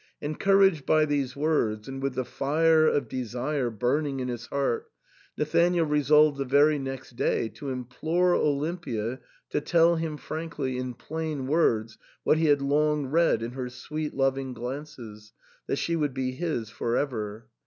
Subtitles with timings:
[0.19, 4.89] Encouraged by these words, and with the fire of desire burning in his heart,
[5.37, 9.19] Nathanael resolved the very next day to implore Olimpia
[9.51, 14.15] to tell him frankly, in plain words, what he had long read in her sweet
[14.15, 15.33] loving glances,—
[15.67, 17.45] that she would be his for ever.